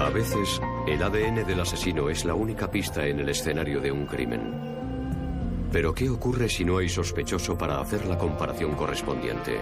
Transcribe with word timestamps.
A 0.00 0.08
veces, 0.10 0.60
el 0.88 1.02
ADN 1.02 1.46
del 1.46 1.60
asesino 1.60 2.08
es 2.08 2.24
la 2.24 2.34
única 2.34 2.70
pista 2.70 3.06
en 3.06 3.20
el 3.20 3.28
escenario 3.28 3.80
de 3.80 3.92
un 3.92 4.06
crimen. 4.06 4.54
Pero 5.70 5.94
¿qué 5.94 6.08
ocurre 6.08 6.48
si 6.48 6.64
no 6.64 6.78
hay 6.78 6.88
sospechoso 6.88 7.56
para 7.56 7.80
hacer 7.80 8.06
la 8.06 8.18
comparación 8.18 8.74
correspondiente? 8.74 9.58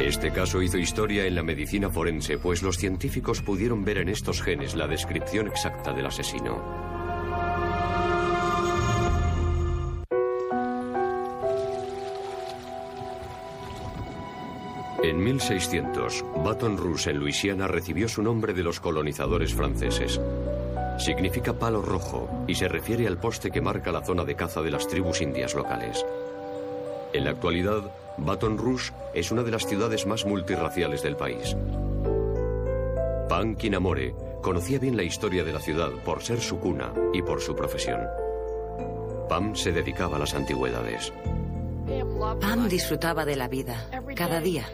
Este 0.00 0.30
caso 0.30 0.60
hizo 0.60 0.76
historia 0.76 1.24
en 1.24 1.34
la 1.34 1.42
medicina 1.42 1.88
forense, 1.88 2.36
pues 2.36 2.62
los 2.62 2.76
científicos 2.76 3.40
pudieron 3.40 3.82
ver 3.82 3.98
en 3.98 4.10
estos 4.10 4.42
genes 4.42 4.74
la 4.74 4.86
descripción 4.86 5.46
exacta 5.46 5.94
del 5.94 6.06
asesino. 6.06 6.85
1600, 15.48 16.24
Baton 16.44 16.76
Rouge, 16.76 17.10
en 17.10 17.18
Luisiana, 17.18 17.68
recibió 17.68 18.08
su 18.08 18.20
nombre 18.20 18.52
de 18.52 18.64
los 18.64 18.80
colonizadores 18.80 19.54
franceses. 19.54 20.20
Significa 20.98 21.52
palo 21.52 21.82
rojo 21.82 22.28
y 22.48 22.56
se 22.56 22.66
refiere 22.66 23.06
al 23.06 23.18
poste 23.18 23.52
que 23.52 23.60
marca 23.60 23.92
la 23.92 24.04
zona 24.04 24.24
de 24.24 24.34
caza 24.34 24.60
de 24.60 24.72
las 24.72 24.88
tribus 24.88 25.20
indias 25.20 25.54
locales. 25.54 26.04
En 27.12 27.24
la 27.24 27.30
actualidad, 27.30 27.82
Baton 28.16 28.58
Rouge 28.58 28.92
es 29.14 29.30
una 29.30 29.44
de 29.44 29.52
las 29.52 29.66
ciudades 29.66 30.04
más 30.04 30.26
multirraciales 30.26 31.04
del 31.04 31.14
país. 31.14 31.56
Pam 33.28 33.54
Kinamore 33.54 34.16
conocía 34.42 34.80
bien 34.80 34.96
la 34.96 35.04
historia 35.04 35.44
de 35.44 35.52
la 35.52 35.60
ciudad 35.60 35.90
por 36.04 36.24
ser 36.24 36.40
su 36.40 36.58
cuna 36.58 36.92
y 37.12 37.22
por 37.22 37.40
su 37.40 37.54
profesión. 37.54 38.00
Pam 39.28 39.54
se 39.54 39.70
dedicaba 39.70 40.16
a 40.16 40.20
las 40.20 40.34
antigüedades. 40.34 41.12
Pam 42.40 42.68
disfrutaba 42.68 43.24
de 43.24 43.36
la 43.36 43.46
vida, 43.46 43.88
cada 44.16 44.40
día. 44.40 44.66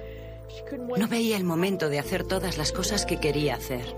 No 0.97 1.09
veía 1.09 1.37
el 1.37 1.45
momento 1.45 1.88
de 1.88 1.98
hacer 1.98 2.24
todas 2.24 2.59
las 2.59 2.73
cosas 2.73 3.06
que 3.06 3.19
quería 3.19 3.55
hacer. 3.55 3.97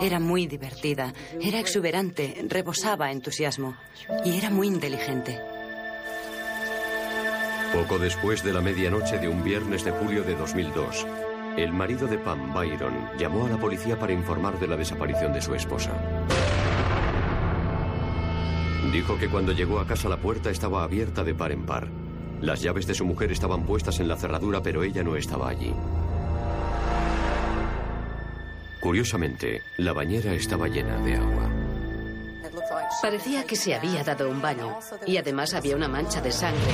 Era 0.00 0.20
muy 0.20 0.46
divertida, 0.46 1.12
era 1.40 1.60
exuberante, 1.60 2.44
rebosaba 2.48 3.12
entusiasmo 3.12 3.76
y 4.24 4.36
era 4.36 4.50
muy 4.50 4.66
inteligente. 4.66 5.40
Poco 7.72 7.98
después 7.98 8.44
de 8.44 8.52
la 8.52 8.60
medianoche 8.60 9.18
de 9.18 9.28
un 9.28 9.42
viernes 9.42 9.84
de 9.84 9.90
julio 9.90 10.22
de 10.22 10.36
2002, 10.36 11.06
el 11.56 11.72
marido 11.72 12.06
de 12.06 12.18
Pam, 12.18 12.52
Byron, 12.52 13.10
llamó 13.18 13.46
a 13.46 13.48
la 13.48 13.58
policía 13.58 13.98
para 13.98 14.12
informar 14.12 14.58
de 14.58 14.68
la 14.68 14.76
desaparición 14.76 15.32
de 15.32 15.42
su 15.42 15.54
esposa. 15.54 15.92
Dijo 18.92 19.18
que 19.18 19.28
cuando 19.28 19.52
llegó 19.52 19.80
a 19.80 19.86
casa 19.86 20.08
la 20.08 20.18
puerta 20.18 20.50
estaba 20.50 20.84
abierta 20.84 21.24
de 21.24 21.34
par 21.34 21.50
en 21.50 21.66
par. 21.66 22.03
Las 22.40 22.60
llaves 22.60 22.86
de 22.86 22.94
su 22.94 23.04
mujer 23.04 23.32
estaban 23.32 23.64
puestas 23.64 24.00
en 24.00 24.08
la 24.08 24.16
cerradura, 24.16 24.62
pero 24.62 24.82
ella 24.82 25.02
no 25.02 25.16
estaba 25.16 25.48
allí. 25.48 25.72
Curiosamente, 28.80 29.62
la 29.78 29.92
bañera 29.92 30.34
estaba 30.34 30.68
llena 30.68 30.98
de 30.98 31.16
agua. 31.16 31.50
Parecía 33.00 33.44
que 33.44 33.56
se 33.56 33.74
había 33.74 34.04
dado 34.04 34.30
un 34.30 34.42
baño 34.42 34.76
y 35.06 35.16
además 35.16 35.54
había 35.54 35.76
una 35.76 35.88
mancha 35.88 36.20
de 36.20 36.32
sangre 36.32 36.72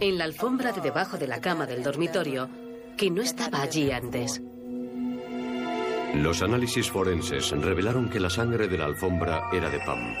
en 0.00 0.18
la 0.18 0.24
alfombra 0.24 0.72
de 0.72 0.80
debajo 0.80 1.18
de 1.18 1.26
la 1.26 1.40
cama 1.40 1.66
del 1.66 1.82
dormitorio 1.82 2.48
que 2.96 3.10
no 3.10 3.22
estaba 3.22 3.62
allí 3.62 3.90
antes. 3.90 4.42
Los 6.14 6.42
análisis 6.42 6.90
forenses 6.90 7.50
revelaron 7.50 8.08
que 8.08 8.20
la 8.20 8.30
sangre 8.30 8.66
de 8.66 8.78
la 8.78 8.86
alfombra 8.86 9.44
era 9.52 9.70
de 9.70 9.78
Pam. 9.80 10.14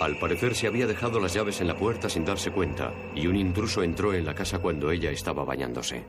Al 0.00 0.18
parecer 0.18 0.54
se 0.54 0.66
había 0.66 0.86
dejado 0.86 1.20
las 1.20 1.34
llaves 1.34 1.60
en 1.60 1.68
la 1.68 1.76
puerta 1.76 2.08
sin 2.08 2.24
darse 2.24 2.50
cuenta 2.50 2.92
y 3.14 3.26
un 3.26 3.36
intruso 3.36 3.82
entró 3.82 4.12
en 4.12 4.24
la 4.24 4.34
casa 4.34 4.58
cuando 4.58 4.90
ella 4.90 5.10
estaba 5.10 5.44
bañándose. 5.44 6.04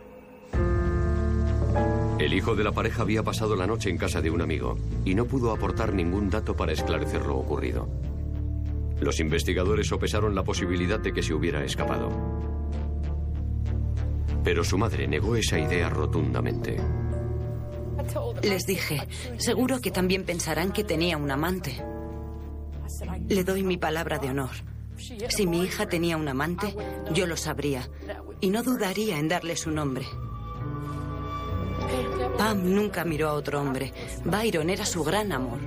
El 2.19 2.33
hijo 2.33 2.55
de 2.55 2.63
la 2.63 2.71
pareja 2.71 3.03
había 3.03 3.23
pasado 3.23 3.55
la 3.55 3.67
noche 3.67 3.89
en 3.89 3.97
casa 3.97 4.21
de 4.21 4.31
un 4.31 4.41
amigo 4.41 4.77
y 5.03 5.13
no 5.13 5.25
pudo 5.25 5.51
aportar 5.51 5.93
ningún 5.93 6.29
dato 6.29 6.55
para 6.55 6.71
esclarecer 6.71 7.25
lo 7.25 7.37
ocurrido. 7.37 7.87
Los 8.99 9.19
investigadores 9.19 9.87
sopesaron 9.87 10.33
la 10.33 10.43
posibilidad 10.43 10.99
de 10.99 11.13
que 11.13 11.21
se 11.21 11.33
hubiera 11.33 11.63
escapado. 11.63 12.09
Pero 14.43 14.63
su 14.63 14.77
madre 14.77 15.07
negó 15.07 15.35
esa 15.35 15.59
idea 15.59 15.89
rotundamente. 15.89 16.77
Les 18.41 18.65
dije, 18.65 19.01
seguro 19.37 19.81
que 19.81 19.91
también 19.91 20.23
pensarán 20.23 20.71
que 20.71 20.83
tenía 20.83 21.17
un 21.17 21.29
amante. 21.29 21.83
Le 23.29 23.43
doy 23.43 23.63
mi 23.63 23.77
palabra 23.77 24.19
de 24.19 24.29
honor. 24.29 24.51
Si 25.29 25.45
mi 25.45 25.63
hija 25.63 25.87
tenía 25.87 26.17
un 26.17 26.27
amante, 26.27 26.75
yo 27.13 27.27
lo 27.27 27.35
sabría 27.35 27.89
y 28.39 28.49
no 28.49 28.63
dudaría 28.63 29.19
en 29.19 29.27
darle 29.27 29.55
su 29.55 29.71
nombre. 29.71 30.05
Pam 32.37 32.73
nunca 32.73 33.03
miró 33.03 33.29
a 33.29 33.33
otro 33.33 33.61
hombre. 33.61 33.93
Byron 34.23 34.69
era 34.69 34.85
su 34.85 35.03
gran 35.03 35.31
amor. 35.31 35.59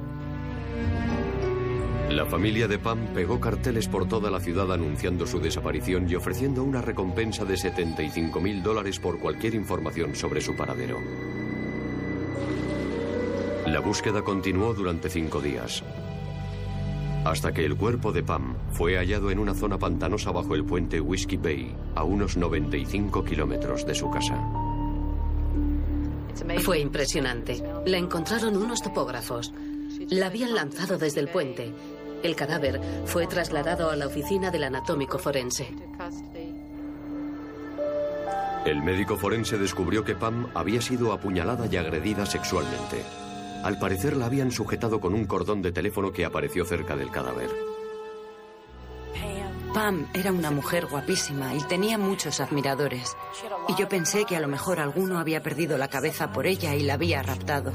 La 2.10 2.24
familia 2.24 2.66
de 2.69 2.78
Pam 2.78 3.08
pegó 3.14 3.38
carteles 3.38 3.86
por 3.86 4.08
toda 4.08 4.30
la 4.30 4.40
ciudad 4.40 4.72
anunciando 4.72 5.26
su 5.26 5.40
desaparición 5.40 6.08
y 6.08 6.14
ofreciendo 6.14 6.64
una 6.64 6.80
recompensa 6.80 7.44
de 7.44 7.56
75 7.56 8.40
mil 8.40 8.62
dólares 8.62 8.98
por 8.98 9.19
cualquier 9.19 9.54
información 9.54 10.14
sobre 10.14 10.40
su 10.40 10.56
paradero. 10.56 10.98
La 13.66 13.80
búsqueda 13.80 14.22
continuó 14.22 14.72
durante 14.72 15.10
cinco 15.10 15.42
días, 15.42 15.84
hasta 17.31 17.53
que 17.53 17.65
el 17.65 17.77
cuerpo 17.77 18.12
de 18.12 18.22
Pam 18.22 18.56
fue 18.72 18.97
hallado 18.97 19.31
en 19.31 19.39
una 19.39 19.55
zona 19.55 19.78
pantanosa 19.78 20.31
bajo 20.31 20.55
el 20.55 20.65
puente 20.65 21.00
Whiskey 21.00 21.39
Bay, 21.39 21.75
a 21.94 22.05
unos 22.05 22.37
95 22.37 23.25
kilómetros 23.25 23.87
de 23.87 23.94
su 23.94 24.11
casa. 24.11 24.39
Fue 26.61 26.78
impresionante. 26.78 27.62
La 27.87 27.99
encontraron 27.99 28.56
unos 28.56 28.83
topógrafos. 28.83 29.53
La 30.11 30.27
habían 30.27 30.55
lanzado 30.55 30.99
desde 30.99 31.21
el 31.21 31.28
puente 31.28 31.75
el 32.22 32.34
cadáver 32.34 32.81
fue 33.06 33.27
trasladado 33.27 33.91
a 33.91 33.97
la 33.97 34.06
oficina 34.06 34.50
del 34.50 34.65
anatómico 34.65 35.19
forense. 35.19 35.69
El 38.65 38.83
médico 38.83 39.17
forense 39.17 39.56
descubrió 39.56 40.05
que 40.05 40.17
Pam 40.17 40.49
había 40.55 40.81
sido 40.81 41.12
apuñalada 41.12 41.67
y 41.71 41.77
agredida 41.77 42.27
sexualmente. 42.27 43.05
Al 43.69 43.79
parecer 43.79 44.17
la 44.17 44.25
habían 44.25 44.51
sujetado 44.51 44.99
con 44.99 45.12
un 45.12 45.27
cordón 45.27 45.61
de 45.61 45.73
teléfono 45.73 46.11
que 46.11 46.25
apareció 46.25 46.65
cerca 46.65 46.97
del 46.97 47.11
cadáver. 47.11 47.51
Pam 49.75 50.09
era 50.15 50.33
una 50.33 50.51
mujer 50.51 50.87
guapísima 50.87 51.55
y 51.55 51.61
tenía 51.65 51.99
muchos 51.99 52.41
admiradores. 52.41 53.15
Y 53.69 53.75
yo 53.75 53.87
pensé 53.87 54.25
que 54.25 54.37
a 54.37 54.41
lo 54.41 54.49
mejor 54.49 54.81
alguno 54.81 55.19
había 55.19 55.43
perdido 55.43 55.77
la 55.77 55.89
cabeza 55.89 56.33
por 56.33 56.47
ella 56.47 56.75
y 56.77 56.83
la 56.83 56.95
había 56.95 57.23
raptado. 57.23 57.75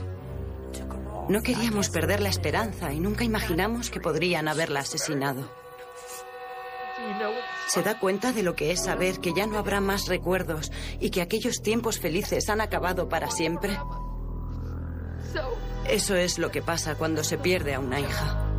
No 1.30 1.44
queríamos 1.44 1.90
perder 1.90 2.22
la 2.22 2.30
esperanza 2.30 2.92
y 2.92 3.00
nunca 3.00 3.24
imaginamos 3.24 3.92
que 3.92 4.00
podrían 4.00 4.48
haberla 4.48 4.80
asesinado. 4.80 5.48
¿Se 7.68 7.84
da 7.84 8.00
cuenta 8.00 8.31
de 8.31 8.42
lo 8.42 8.56
que 8.56 8.72
es 8.72 8.84
saber 8.84 9.20
que 9.20 9.36
ya 9.36 9.46
no 9.46 9.60
habrá 9.60 9.80
más 9.80 10.08
recuerdos 10.08 10.72
y 11.00 11.12
que 11.12 11.22
aquellos 11.22 11.62
tiempos 11.62 12.00
felices 12.00 12.50
han 12.50 12.62
acabado 12.62 13.10
para 13.10 13.30
siempre? 13.30 13.78
Eso 15.89 16.16
es 16.16 16.39
lo 16.39 16.51
que 16.51 16.61
pasa 16.61 16.95
cuando 16.95 17.23
se 17.23 17.38
pierde 17.38 17.73
a 17.73 17.79
una 17.79 17.99
hija. 17.99 18.49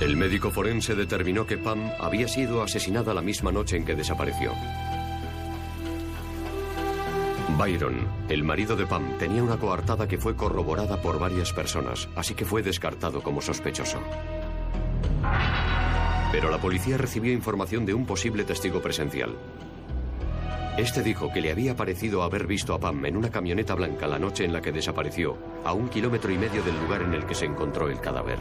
El 0.00 0.16
médico 0.16 0.50
forense 0.50 0.94
determinó 0.94 1.46
que 1.46 1.58
Pam 1.58 1.90
había 1.98 2.28
sido 2.28 2.62
asesinada 2.62 3.12
la 3.14 3.22
misma 3.22 3.50
noche 3.50 3.76
en 3.76 3.84
que 3.84 3.96
desapareció. 3.96 4.52
Byron, 7.58 8.06
el 8.28 8.44
marido 8.44 8.76
de 8.76 8.86
Pam, 8.86 9.18
tenía 9.18 9.42
una 9.42 9.58
coartada 9.58 10.06
que 10.06 10.18
fue 10.18 10.36
corroborada 10.36 11.02
por 11.02 11.18
varias 11.18 11.52
personas, 11.52 12.08
así 12.14 12.34
que 12.34 12.44
fue 12.44 12.62
descartado 12.62 13.20
como 13.20 13.40
sospechoso. 13.40 13.98
Pero 16.30 16.50
la 16.50 16.58
policía 16.58 16.96
recibió 16.96 17.32
información 17.32 17.84
de 17.84 17.94
un 17.94 18.06
posible 18.06 18.44
testigo 18.44 18.80
presencial. 18.80 19.34
Este 20.78 21.02
dijo 21.02 21.32
que 21.32 21.40
le 21.40 21.50
había 21.50 21.74
parecido 21.74 22.22
haber 22.22 22.46
visto 22.46 22.72
a 22.72 22.78
Pam 22.78 23.04
en 23.04 23.16
una 23.16 23.32
camioneta 23.32 23.74
blanca 23.74 24.06
la 24.06 24.16
noche 24.16 24.44
en 24.44 24.52
la 24.52 24.60
que 24.60 24.70
desapareció, 24.70 25.36
a 25.64 25.72
un 25.72 25.88
kilómetro 25.88 26.30
y 26.30 26.38
medio 26.38 26.62
del 26.62 26.78
lugar 26.80 27.02
en 27.02 27.14
el 27.14 27.26
que 27.26 27.34
se 27.34 27.46
encontró 27.46 27.88
el 27.88 28.00
cadáver. 28.00 28.38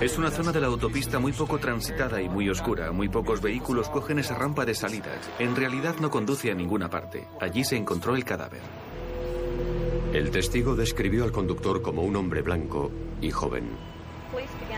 Es 0.00 0.16
una 0.16 0.30
zona 0.30 0.50
de 0.50 0.62
la 0.62 0.68
autopista 0.68 1.18
muy 1.18 1.32
poco 1.32 1.58
transitada 1.58 2.22
y 2.22 2.30
muy 2.30 2.48
oscura. 2.48 2.90
Muy 2.92 3.10
pocos 3.10 3.42
vehículos 3.42 3.90
cogen 3.90 4.20
esa 4.20 4.36
rampa 4.36 4.64
de 4.64 4.74
salida. 4.74 5.20
En 5.38 5.54
realidad 5.54 5.96
no 6.00 6.10
conduce 6.10 6.50
a 6.50 6.54
ninguna 6.54 6.88
parte. 6.88 7.28
Allí 7.38 7.62
se 7.62 7.76
encontró 7.76 8.16
el 8.16 8.24
cadáver. 8.24 8.62
El 10.14 10.30
testigo 10.30 10.74
describió 10.74 11.24
al 11.24 11.32
conductor 11.32 11.82
como 11.82 12.00
un 12.00 12.16
hombre 12.16 12.40
blanco 12.40 12.90
y 13.20 13.30
joven. 13.30 13.97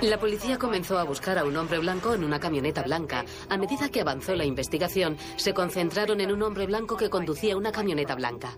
La 0.03 0.19
policía 0.19 0.59
comenzó 0.59 0.99
a 0.99 1.05
buscar 1.05 1.39
a 1.39 1.45
un 1.45 1.57
hombre 1.57 1.79
blanco 1.79 2.15
en 2.15 2.25
una 2.25 2.41
camioneta 2.41 2.83
blanca. 2.83 3.25
A 3.49 3.57
medida 3.57 3.91
que 3.91 4.01
avanzó 4.01 4.35
la 4.35 4.45
investigación, 4.45 5.17
se 5.37 5.53
concentraron 5.53 6.21
en 6.21 6.33
un 6.33 6.43
hombre 6.43 6.67
blanco 6.67 6.97
que 6.97 7.11
conducía 7.11 7.57
una 7.57 7.73
camioneta 7.73 8.15
blanca. 8.15 8.57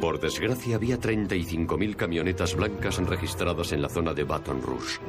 Por 0.00 0.20
desgracia, 0.20 0.76
había 0.76 0.98
35.000 0.98 1.96
camionetas 1.96 2.54
blancas 2.54 2.98
registradas 2.98 3.72
en 3.72 3.82
la 3.82 3.88
zona 3.88 4.14
de 4.14 4.24
Baton 4.24 4.62
Rouge. 4.62 5.00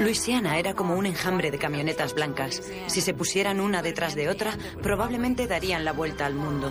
Luisiana 0.00 0.58
era 0.58 0.74
como 0.74 0.94
un 0.94 1.06
enjambre 1.06 1.50
de 1.50 1.58
camionetas 1.58 2.14
blancas. 2.14 2.62
Si 2.86 3.00
se 3.00 3.14
pusieran 3.14 3.60
una 3.60 3.82
detrás 3.82 4.14
de 4.14 4.28
otra, 4.28 4.52
probablemente 4.82 5.46
darían 5.46 5.84
la 5.84 5.92
vuelta 5.92 6.26
al 6.26 6.34
mundo. 6.34 6.70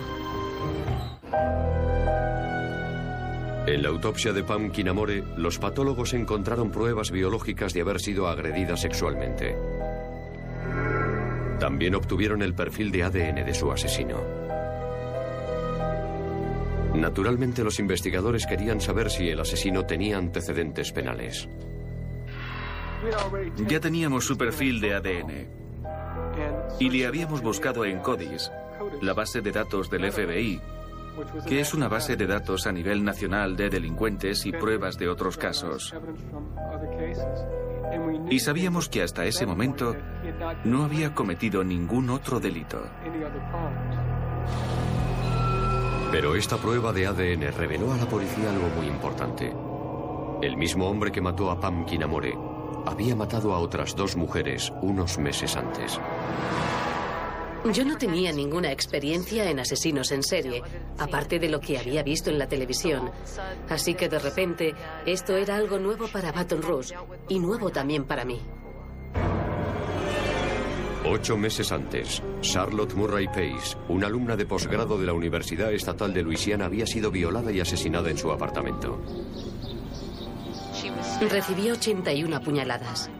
En 3.70 3.84
la 3.84 3.88
autopsia 3.90 4.32
de 4.32 4.42
Pam 4.42 4.72
Kinamore, 4.72 5.22
los 5.36 5.60
patólogos 5.60 6.12
encontraron 6.12 6.72
pruebas 6.72 7.12
biológicas 7.12 7.72
de 7.72 7.82
haber 7.82 8.00
sido 8.00 8.26
agredida 8.26 8.76
sexualmente. 8.76 9.56
También 11.60 11.94
obtuvieron 11.94 12.42
el 12.42 12.52
perfil 12.52 12.90
de 12.90 13.04
ADN 13.04 13.46
de 13.46 13.54
su 13.54 13.70
asesino. 13.70 14.24
Naturalmente 16.96 17.62
los 17.62 17.78
investigadores 17.78 18.44
querían 18.44 18.80
saber 18.80 19.08
si 19.08 19.28
el 19.28 19.38
asesino 19.38 19.86
tenía 19.86 20.18
antecedentes 20.18 20.90
penales. 20.90 21.48
Ya 23.68 23.78
teníamos 23.78 24.24
su 24.24 24.36
perfil 24.36 24.80
de 24.80 24.94
ADN 24.94 25.48
y 26.80 26.90
le 26.90 27.06
habíamos 27.06 27.40
buscado 27.40 27.84
en 27.84 28.00
CODIS, 28.00 28.50
la 29.00 29.14
base 29.14 29.40
de 29.40 29.52
datos 29.52 29.88
del 29.90 30.10
FBI, 30.10 30.60
que 31.46 31.60
es 31.60 31.74
una 31.74 31.88
base 31.88 32.16
de 32.16 32.26
datos 32.26 32.66
a 32.66 32.72
nivel 32.72 33.04
nacional 33.04 33.56
de 33.56 33.70
delincuentes 33.70 34.46
y 34.46 34.52
pruebas 34.52 34.98
de 34.98 35.08
otros 35.08 35.36
casos. 35.36 35.94
Y 38.28 38.38
sabíamos 38.40 38.88
que 38.88 39.02
hasta 39.02 39.24
ese 39.24 39.46
momento 39.46 39.96
no 40.64 40.84
había 40.84 41.14
cometido 41.14 41.64
ningún 41.64 42.10
otro 42.10 42.38
delito. 42.38 42.82
Pero 46.10 46.34
esta 46.34 46.56
prueba 46.56 46.92
de 46.92 47.06
ADN 47.06 47.52
reveló 47.56 47.92
a 47.92 47.96
la 47.96 48.06
policía 48.06 48.50
algo 48.50 48.68
muy 48.76 48.86
importante. 48.86 49.54
El 50.42 50.56
mismo 50.56 50.88
hombre 50.88 51.12
que 51.12 51.20
mató 51.20 51.50
a 51.50 51.60
Pam 51.60 51.84
Kinamore 51.84 52.34
había 52.86 53.14
matado 53.14 53.54
a 53.54 53.58
otras 53.58 53.94
dos 53.94 54.16
mujeres 54.16 54.72
unos 54.80 55.18
meses 55.18 55.56
antes. 55.56 56.00
Yo 57.64 57.84
no 57.84 57.98
tenía 57.98 58.32
ninguna 58.32 58.72
experiencia 58.72 59.50
en 59.50 59.60
asesinos 59.60 60.10
en 60.12 60.22
serie, 60.22 60.62
aparte 60.98 61.38
de 61.38 61.48
lo 61.48 61.60
que 61.60 61.78
había 61.78 62.02
visto 62.02 62.30
en 62.30 62.38
la 62.38 62.48
televisión. 62.48 63.10
Así 63.68 63.94
que 63.94 64.08
de 64.08 64.18
repente 64.18 64.74
esto 65.04 65.36
era 65.36 65.56
algo 65.56 65.78
nuevo 65.78 66.08
para 66.08 66.32
Baton 66.32 66.62
Rouge 66.62 66.94
y 67.28 67.38
nuevo 67.38 67.70
también 67.70 68.04
para 68.04 68.24
mí. 68.24 68.40
Ocho 71.04 71.36
meses 71.36 71.72
antes, 71.72 72.22
Charlotte 72.40 72.94
Murray 72.94 73.26
Pace, 73.26 73.76
una 73.88 74.06
alumna 74.06 74.36
de 74.36 74.46
posgrado 74.46 74.98
de 74.98 75.06
la 75.06 75.12
Universidad 75.12 75.72
Estatal 75.72 76.14
de 76.14 76.22
Luisiana, 76.22 76.66
había 76.66 76.86
sido 76.86 77.10
violada 77.10 77.50
y 77.52 77.60
asesinada 77.60 78.10
en 78.10 78.18
su 78.18 78.30
apartamento. 78.30 79.00
Recibió 81.28 81.72
81 81.72 82.40
puñaladas. 82.40 83.10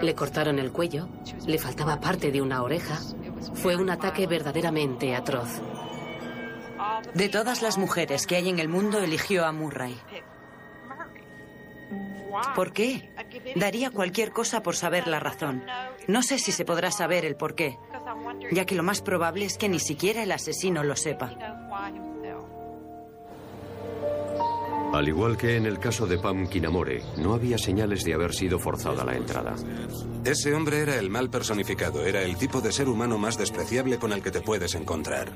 Le 0.00 0.14
cortaron 0.14 0.58
el 0.58 0.70
cuello, 0.70 1.08
le 1.46 1.58
faltaba 1.58 1.98
parte 1.98 2.30
de 2.30 2.40
una 2.40 2.62
oreja. 2.62 3.00
Fue 3.54 3.76
un 3.76 3.90
ataque 3.90 4.26
verdaderamente 4.26 5.14
atroz. 5.14 5.60
De 7.14 7.28
todas 7.28 7.62
las 7.62 7.78
mujeres 7.78 8.26
que 8.26 8.36
hay 8.36 8.48
en 8.48 8.58
el 8.58 8.68
mundo, 8.68 8.98
eligió 8.98 9.44
a 9.44 9.52
Murray. 9.52 9.96
¿Por 12.54 12.72
qué? 12.72 13.10
Daría 13.56 13.90
cualquier 13.90 14.32
cosa 14.32 14.62
por 14.62 14.76
saber 14.76 15.08
la 15.08 15.20
razón. 15.20 15.64
No 16.06 16.22
sé 16.22 16.38
si 16.38 16.52
se 16.52 16.64
podrá 16.64 16.90
saber 16.90 17.24
el 17.24 17.36
por 17.36 17.54
qué, 17.54 17.78
ya 18.52 18.64
que 18.64 18.74
lo 18.74 18.82
más 18.82 19.00
probable 19.00 19.44
es 19.44 19.56
que 19.58 19.68
ni 19.68 19.80
siquiera 19.80 20.22
el 20.22 20.32
asesino 20.32 20.84
lo 20.84 20.96
sepa. 20.96 21.32
Al 24.92 25.06
igual 25.06 25.36
que 25.36 25.56
en 25.56 25.66
el 25.66 25.78
caso 25.78 26.06
de 26.06 26.18
Pam 26.18 26.48
Kinamore, 26.48 27.02
no 27.18 27.34
había 27.34 27.58
señales 27.58 28.04
de 28.04 28.14
haber 28.14 28.32
sido 28.32 28.58
forzada 28.58 29.04
la 29.04 29.16
entrada. 29.16 29.54
Ese 30.24 30.54
hombre 30.54 30.78
era 30.78 30.96
el 30.96 31.10
mal 31.10 31.28
personificado, 31.28 32.04
era 32.04 32.22
el 32.22 32.36
tipo 32.36 32.60
de 32.60 32.72
ser 32.72 32.88
humano 32.88 33.18
más 33.18 33.36
despreciable 33.36 33.98
con 33.98 34.12
el 34.12 34.22
que 34.22 34.30
te 34.30 34.40
puedes 34.40 34.74
encontrar. 34.74 35.32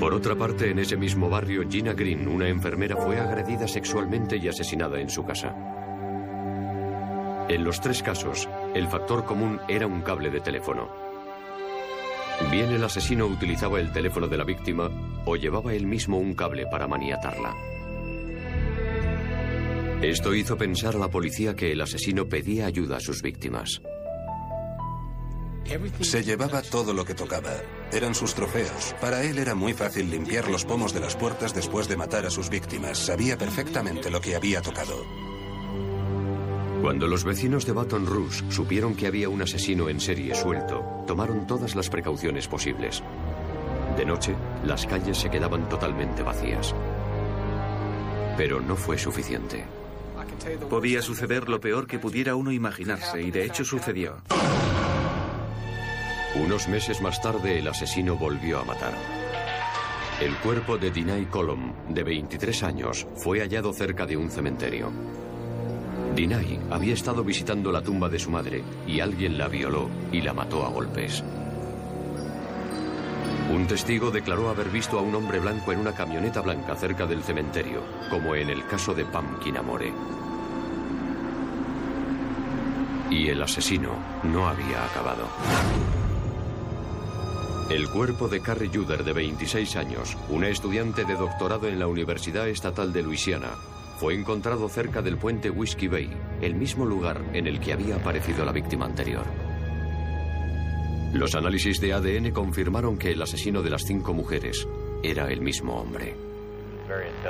Por 0.00 0.14
otra 0.14 0.36
parte, 0.36 0.70
en 0.70 0.78
ese 0.78 0.96
mismo 0.96 1.28
barrio, 1.28 1.68
Gina 1.68 1.92
Green, 1.92 2.26
una 2.26 2.48
enfermera, 2.48 2.96
fue 2.96 3.18
agredida 3.20 3.68
sexualmente 3.68 4.36
y 4.36 4.48
asesinada 4.48 4.98
en 5.00 5.10
su 5.10 5.24
casa. 5.24 5.54
En 7.48 7.64
los 7.64 7.80
tres 7.80 8.02
casos, 8.02 8.48
el 8.74 8.88
factor 8.88 9.24
común 9.24 9.60
era 9.68 9.86
un 9.86 10.00
cable 10.02 10.30
de 10.30 10.40
teléfono. 10.40 11.07
Bien 12.50 12.70
el 12.70 12.84
asesino 12.84 13.26
utilizaba 13.26 13.80
el 13.80 13.92
teléfono 13.92 14.28
de 14.28 14.38
la 14.38 14.44
víctima 14.44 14.90
o 15.26 15.36
llevaba 15.36 15.74
él 15.74 15.86
mismo 15.86 16.18
un 16.18 16.34
cable 16.34 16.66
para 16.66 16.86
maniatarla. 16.86 17.54
Esto 20.00 20.32
hizo 20.32 20.56
pensar 20.56 20.94
a 20.94 20.98
la 20.98 21.08
policía 21.08 21.56
que 21.56 21.72
el 21.72 21.80
asesino 21.80 22.28
pedía 22.28 22.66
ayuda 22.66 22.98
a 22.98 23.00
sus 23.00 23.20
víctimas. 23.20 23.82
Se 26.00 26.22
llevaba 26.22 26.62
todo 26.62 26.94
lo 26.94 27.04
que 27.04 27.14
tocaba. 27.14 27.52
Eran 27.92 28.14
sus 28.14 28.34
trofeos. 28.34 28.94
Para 29.00 29.22
él 29.24 29.38
era 29.38 29.54
muy 29.54 29.74
fácil 29.74 30.10
limpiar 30.10 30.48
los 30.48 30.64
pomos 30.64 30.94
de 30.94 31.00
las 31.00 31.16
puertas 31.16 31.54
después 31.54 31.88
de 31.88 31.96
matar 31.96 32.24
a 32.24 32.30
sus 32.30 32.48
víctimas. 32.48 32.96
Sabía 32.96 33.36
perfectamente 33.36 34.10
lo 34.10 34.20
que 34.20 34.34
había 34.34 34.62
tocado. 34.62 35.27
Cuando 36.82 37.08
los 37.08 37.24
vecinos 37.24 37.66
de 37.66 37.72
Baton 37.72 38.06
Rouge 38.06 38.44
supieron 38.50 38.94
que 38.94 39.06
había 39.06 39.28
un 39.28 39.42
asesino 39.42 39.88
en 39.88 40.00
serie 40.00 40.34
suelto, 40.34 41.04
tomaron 41.06 41.46
todas 41.46 41.74
las 41.74 41.90
precauciones 41.90 42.46
posibles. 42.46 43.02
De 43.96 44.06
noche, 44.06 44.36
las 44.64 44.86
calles 44.86 45.18
se 45.18 45.28
quedaban 45.28 45.68
totalmente 45.68 46.22
vacías. 46.22 46.74
Pero 48.36 48.60
no 48.60 48.76
fue 48.76 48.96
suficiente. 48.96 49.64
Podía 50.70 51.02
suceder 51.02 51.48
lo 51.48 51.60
peor 51.60 51.88
que 51.88 51.98
pudiera 51.98 52.36
uno 52.36 52.52
imaginarse, 52.52 53.22
y 53.22 53.32
de 53.32 53.44
hecho 53.44 53.64
sucedió. 53.64 54.18
Unos 56.36 56.68
meses 56.68 57.00
más 57.00 57.20
tarde, 57.20 57.58
el 57.58 57.66
asesino 57.66 58.16
volvió 58.16 58.60
a 58.60 58.64
matar. 58.64 58.94
El 60.20 60.36
cuerpo 60.36 60.78
de 60.78 60.90
Dinay 60.90 61.26
Colom, 61.26 61.72
de 61.88 62.02
23 62.04 62.62
años, 62.62 63.06
fue 63.16 63.40
hallado 63.40 63.72
cerca 63.72 64.06
de 64.06 64.16
un 64.16 64.30
cementerio. 64.30 64.92
Dinay 66.18 66.58
había 66.72 66.94
estado 66.94 67.22
visitando 67.22 67.70
la 67.70 67.80
tumba 67.80 68.08
de 68.08 68.18
su 68.18 68.28
madre 68.28 68.64
y 68.88 68.98
alguien 68.98 69.38
la 69.38 69.46
violó 69.46 69.88
y 70.10 70.20
la 70.20 70.34
mató 70.34 70.66
a 70.66 70.68
golpes. 70.68 71.22
Un 73.54 73.68
testigo 73.68 74.10
declaró 74.10 74.48
haber 74.48 74.68
visto 74.68 74.98
a 74.98 75.02
un 75.02 75.14
hombre 75.14 75.38
blanco 75.38 75.70
en 75.70 75.78
una 75.78 75.92
camioneta 75.92 76.40
blanca 76.40 76.74
cerca 76.74 77.06
del 77.06 77.22
cementerio, 77.22 77.84
como 78.10 78.34
en 78.34 78.50
el 78.50 78.66
caso 78.66 78.94
de 78.94 79.04
Pam 79.04 79.38
Kinamore. 79.38 79.92
Y 83.10 83.28
el 83.28 83.40
asesino 83.40 83.92
no 84.24 84.48
había 84.48 84.84
acabado. 84.86 85.28
El 87.70 87.88
cuerpo 87.90 88.26
de 88.26 88.40
Carrie 88.40 88.70
Juder, 88.74 89.04
de 89.04 89.12
26 89.12 89.76
años, 89.76 90.16
una 90.30 90.48
estudiante 90.48 91.04
de 91.04 91.14
doctorado 91.14 91.68
en 91.68 91.78
la 91.78 91.86
Universidad 91.86 92.48
Estatal 92.48 92.92
de 92.92 93.02
Luisiana, 93.02 93.50
fue 93.98 94.14
encontrado 94.14 94.68
cerca 94.68 95.02
del 95.02 95.18
puente 95.18 95.50
Whiskey 95.50 95.88
Bay, 95.88 96.08
el 96.40 96.54
mismo 96.54 96.86
lugar 96.86 97.20
en 97.32 97.48
el 97.48 97.58
que 97.58 97.72
había 97.72 97.96
aparecido 97.96 98.44
la 98.44 98.52
víctima 98.52 98.86
anterior. 98.86 99.24
Los 101.12 101.34
análisis 101.34 101.80
de 101.80 101.92
ADN 101.92 102.30
confirmaron 102.30 102.96
que 102.96 103.10
el 103.10 103.20
asesino 103.20 103.60
de 103.60 103.70
las 103.70 103.82
cinco 103.82 104.14
mujeres 104.14 104.68
era 105.02 105.32
el 105.32 105.40
mismo 105.40 105.80
hombre. 105.80 106.14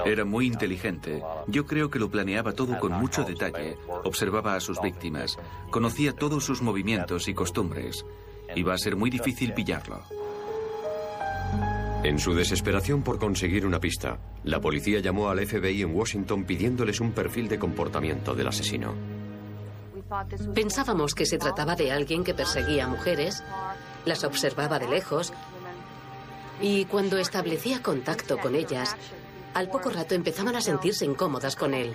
Era 0.05 0.27
muy 0.27 0.47
inteligente. 0.47 1.23
Yo 1.47 1.65
creo 1.67 1.89
que 1.89 1.99
lo 1.99 2.11
planeaba 2.11 2.53
todo 2.53 2.79
con 2.79 2.93
mucho 2.93 3.25
detalle. 3.25 3.79
Observaba 4.05 4.55
a 4.55 4.61
sus 4.61 4.79
víctimas. 4.83 5.39
Conocía 5.71 6.13
todos 6.13 6.45
sus 6.45 6.61
movimientos 6.61 7.29
y 7.29 7.35
costumbres. 7.35 8.05
Iba 8.55 8.75
a 8.75 8.79
ser 8.79 8.95
muy 8.95 9.09
difícil 9.09 9.55
pillarlo. 9.55 10.03
En 12.05 12.19
su 12.19 12.33
desesperación 12.33 13.03
por 13.03 13.19
conseguir 13.19 13.67
una 13.67 13.81
pista, 13.81 14.19
la 14.45 14.61
policía 14.61 15.01
llamó 15.01 15.29
al 15.29 15.45
FBI 15.45 15.83
en 15.83 15.95
Washington 15.95 16.45
pidiéndoles 16.45 17.01
un 17.01 17.13
perfil 17.13 17.49
de 17.49 17.59
comportamiento 17.59 18.35
del 18.35 18.47
asesino. 18.47 18.95
Pensábamos 20.55 21.15
que 21.15 21.27
se 21.27 21.39
trataba 21.39 21.75
de 21.75 21.91
alguien 21.91 22.25
que 22.25 22.35
perseguía 22.35 22.85
a 22.85 22.89
mujeres, 22.89 23.43
las 24.05 24.25
observaba 24.25 24.79
de 24.79 24.89
lejos 24.89 25.33
y 26.63 26.85
cuando 26.87 27.19
establecía 27.19 27.83
contacto 27.83 28.39
con 28.39 28.55
ellas, 28.55 28.97
al 29.55 29.69
poco 29.69 29.91
rato 29.91 30.15
empezaban 30.15 30.57
a 30.57 30.61
sentirse 30.61 31.05
incómodas 31.05 31.57
con 31.57 31.75
él. 31.75 31.95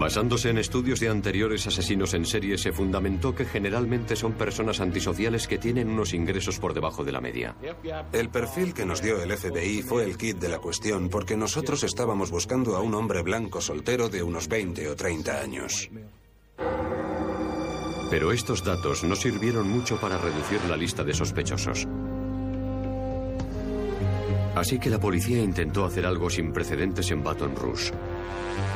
Basándose 0.00 0.48
en 0.48 0.56
estudios 0.56 0.98
de 0.98 1.10
anteriores 1.10 1.66
asesinos 1.66 2.14
en 2.14 2.24
serie, 2.24 2.56
se 2.56 2.72
fundamentó 2.72 3.34
que 3.34 3.44
generalmente 3.44 4.16
son 4.16 4.32
personas 4.32 4.80
antisociales 4.80 5.46
que 5.46 5.58
tienen 5.58 5.90
unos 5.90 6.14
ingresos 6.14 6.58
por 6.58 6.72
debajo 6.72 7.04
de 7.04 7.12
la 7.12 7.20
media. 7.20 7.54
El 8.10 8.30
perfil 8.30 8.72
que 8.72 8.86
nos 8.86 9.02
dio 9.02 9.22
el 9.22 9.30
FBI 9.30 9.82
fue 9.82 10.04
el 10.04 10.16
kit 10.16 10.38
de 10.38 10.48
la 10.48 10.58
cuestión 10.58 11.10
porque 11.10 11.36
nosotros 11.36 11.84
estábamos 11.84 12.30
buscando 12.30 12.76
a 12.76 12.80
un 12.80 12.94
hombre 12.94 13.20
blanco 13.20 13.60
soltero 13.60 14.08
de 14.08 14.22
unos 14.22 14.48
20 14.48 14.88
o 14.88 14.96
30 14.96 15.38
años. 15.38 15.90
Pero 18.10 18.32
estos 18.32 18.64
datos 18.64 19.04
no 19.04 19.14
sirvieron 19.14 19.68
mucho 19.68 20.00
para 20.00 20.16
reducir 20.16 20.64
la 20.64 20.78
lista 20.78 21.04
de 21.04 21.12
sospechosos. 21.12 21.86
Así 24.54 24.78
que 24.78 24.90
la 24.90 24.98
policía 24.98 25.42
intentó 25.42 25.84
hacer 25.84 26.06
algo 26.06 26.28
sin 26.28 26.52
precedentes 26.52 27.10
en 27.10 27.22
Baton 27.22 27.54
Rouge. 27.54 27.92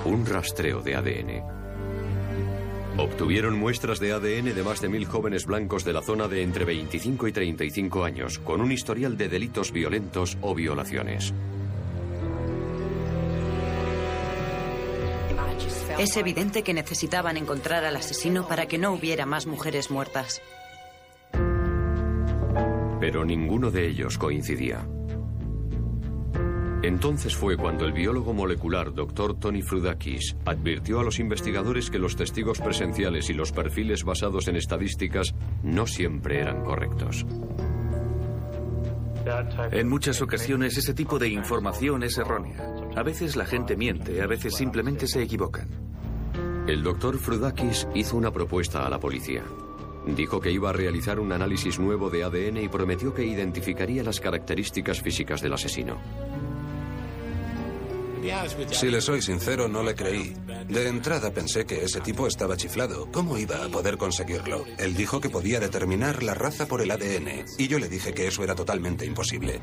Un 0.05 0.25
rastreo 0.25 0.81
de 0.81 0.95
ADN. 0.95 1.43
Obtuvieron 2.97 3.59
muestras 3.59 3.99
de 3.99 4.13
ADN 4.13 4.55
de 4.55 4.63
más 4.63 4.81
de 4.81 4.89
mil 4.89 5.05
jóvenes 5.05 5.47
blancos 5.47 5.85
de 5.85 5.93
la 5.93 6.01
zona 6.01 6.29
de 6.29 6.43
entre 6.43 6.65
25 6.65 7.27
y 7.27 7.33
35 7.33 8.05
años, 8.05 8.39
con 8.39 8.61
un 8.61 8.71
historial 8.71 9.17
de 9.17 9.29
delitos 9.29 9.73
violentos 9.73 10.39
o 10.43 10.55
violaciones. 10.55 11.35
Es 15.99 16.17
evidente 16.17 16.63
que 16.63 16.75
necesitaban 16.75 17.37
encontrar 17.37 17.85
al 17.85 17.97
asesino 17.97 18.47
para 18.47 18.67
que 18.67 18.79
no 18.79 18.93
hubiera 18.93 19.27
más 19.27 19.47
mujeres 19.47 19.91
muertas. 19.91 20.41
Pero 23.01 23.25
ninguno 23.25 23.71
de 23.71 23.89
ellos 23.89 24.19
coincidía. 24.19 24.87
Entonces 26.85 27.35
fue 27.35 27.57
cuando 27.57 27.87
el 27.87 27.95
biólogo 27.95 28.35
molecular 28.35 28.93
Dr. 28.93 29.39
Tony 29.39 29.63
Frudakis 29.63 30.37
advirtió 30.45 31.01
a 31.01 31.03
los 31.03 31.19
investigadores 31.19 31.89
que 31.89 31.99
los 31.99 32.15
testigos 32.15 32.61
presenciales 32.61 33.31
y 33.31 33.33
los 33.33 33.53
perfiles 33.53 34.05
basados 34.05 34.49
en 34.49 34.57
estadísticas 34.57 35.35
no 35.63 35.87
siempre 35.87 36.41
eran 36.41 36.63
correctos. 36.63 37.25
En 39.73 39.89
muchas 39.89 40.21
ocasiones 40.21 40.77
ese 40.77 40.93
tipo 40.93 41.19
de 41.19 41.29
información 41.29 42.03
es 42.03 42.19
errónea. 42.19 42.59
A 42.95 43.03
veces 43.03 43.35
la 43.35 43.47
gente 43.47 43.79
miente, 43.79 44.21
a 44.21 44.27
veces 44.27 44.55
simplemente 44.55 45.07
se 45.07 45.23
equivocan. 45.23 45.71
El 46.69 46.83
doctor 46.83 47.17
Frudakis 47.19 47.89
hizo 47.95 48.19
una 48.19 48.31
propuesta 48.31 48.85
a 48.85 48.91
la 48.91 49.01
policía. 49.01 49.43
Dijo 50.07 50.39
que 50.39 50.53
iba 50.53 50.69
a 50.69 50.75
realizar 50.75 51.19
un 51.19 51.33
análisis 51.33 51.79
nuevo 51.79 52.11
de 52.11 52.25
ADN 52.25 52.59
y 52.59 52.69
prometió 52.69 53.15
que 53.15 53.25
identificaría 53.25 54.03
las 54.03 54.21
características 54.21 55.01
físicas 55.01 55.41
del 55.41 55.55
asesino. 55.55 55.97
Si 58.71 58.91
le 58.91 59.01
soy 59.01 59.23
sincero, 59.23 59.69
no 59.69 59.83
le 59.83 59.95
creí. 59.95 60.35
De 60.69 60.89
entrada 60.89 61.33
pensé 61.33 61.67
que 61.67 61.85
ese 61.85 62.01
tipo 62.01 62.27
estaba 62.27 62.57
chiflado. 62.57 63.11
¿Cómo 63.13 63.37
iba 63.39 63.65
a 63.65 63.69
poder 63.69 63.97
conseguirlo? 63.97 64.65
Él 64.79 64.95
dijo 64.95 65.21
que 65.21 65.31
podía 65.31 65.61
determinar 65.61 66.23
la 66.23 66.35
raza 66.35 66.67
por 66.67 66.81
el 66.81 66.91
ADN, 66.91 67.45
y 67.59 67.69
yo 67.69 67.79
le 67.79 67.89
dije 67.89 68.15
que 68.15 68.27
eso 68.27 68.43
era 68.43 68.55
totalmente 68.55 69.05
imposible. 69.05 69.61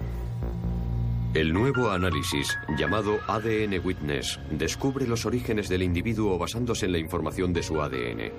El 1.34 1.54
nuevo 1.54 1.90
análisis, 1.90 2.58
llamado 2.78 3.20
ADN 3.28 3.80
Witness, 3.84 4.40
descubre 4.52 5.08
los 5.08 5.26
orígenes 5.26 5.70
del 5.70 5.82
individuo 5.82 6.38
basándose 6.38 6.86
en 6.86 6.92
la 6.92 6.98
información 6.98 7.54
de 7.54 7.64
su 7.64 7.82
ADN. 7.82 8.32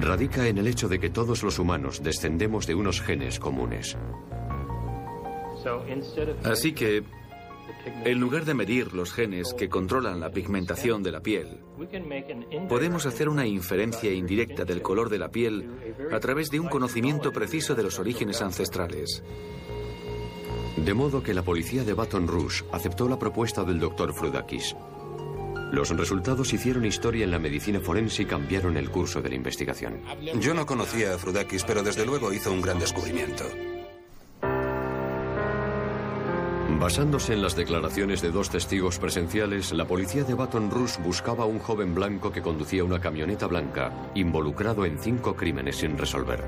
Radica 0.00 0.48
en 0.48 0.58
el 0.58 0.66
hecho 0.66 0.88
de 0.88 0.98
que 0.98 1.10
todos 1.10 1.42
los 1.42 1.58
humanos 1.58 2.02
descendemos 2.02 2.66
de 2.66 2.74
unos 2.74 3.00
genes 3.00 3.38
comunes. 3.38 3.96
Así 6.44 6.72
que, 6.72 7.02
en 8.04 8.20
lugar 8.20 8.44
de 8.44 8.54
medir 8.54 8.92
los 8.92 9.12
genes 9.12 9.54
que 9.54 9.68
controlan 9.68 10.20
la 10.20 10.30
pigmentación 10.30 11.02
de 11.02 11.12
la 11.12 11.20
piel, 11.20 11.60
podemos 12.68 13.06
hacer 13.06 13.28
una 13.28 13.46
inferencia 13.46 14.12
indirecta 14.12 14.64
del 14.64 14.82
color 14.82 15.10
de 15.10 15.18
la 15.18 15.30
piel 15.30 15.96
a 16.12 16.20
través 16.20 16.50
de 16.50 16.60
un 16.60 16.68
conocimiento 16.68 17.32
preciso 17.32 17.74
de 17.74 17.82
los 17.82 17.98
orígenes 17.98 18.42
ancestrales. 18.42 19.22
De 20.76 20.94
modo 20.94 21.22
que 21.22 21.34
la 21.34 21.42
policía 21.42 21.84
de 21.84 21.94
Baton 21.94 22.26
Rouge 22.26 22.64
aceptó 22.72 23.08
la 23.08 23.18
propuesta 23.18 23.62
del 23.64 23.78
doctor 23.78 24.12
Frudakis. 24.12 24.74
Los 25.72 25.90
resultados 25.90 26.52
hicieron 26.52 26.84
historia 26.84 27.24
en 27.24 27.30
la 27.30 27.38
medicina 27.38 27.80
forense 27.80 28.22
y 28.22 28.26
cambiaron 28.26 28.76
el 28.76 28.90
curso 28.90 29.22
de 29.22 29.30
la 29.30 29.34
investigación. 29.34 30.02
Yo 30.40 30.54
no 30.54 30.66
conocía 30.66 31.14
a 31.14 31.18
Frudakis, 31.18 31.64
pero 31.64 31.82
desde 31.82 32.06
luego 32.06 32.32
hizo 32.32 32.52
un 32.52 32.60
gran 32.60 32.78
descubrimiento. 32.78 33.44
Basándose 36.80 37.32
en 37.32 37.40
las 37.40 37.54
declaraciones 37.56 38.20
de 38.20 38.30
dos 38.30 38.50
testigos 38.50 38.98
presenciales, 38.98 39.72
la 39.72 39.86
policía 39.86 40.24
de 40.24 40.34
Baton 40.34 40.70
Rouge 40.70 41.00
buscaba 41.02 41.44
a 41.44 41.46
un 41.46 41.58
joven 41.58 41.94
blanco 41.94 42.32
que 42.32 42.42
conducía 42.42 42.84
una 42.84 43.00
camioneta 43.00 43.46
blanca, 43.46 43.92
involucrado 44.14 44.84
en 44.84 44.98
cinco 44.98 45.36
crímenes 45.36 45.76
sin 45.76 45.96
resolver. 45.96 46.44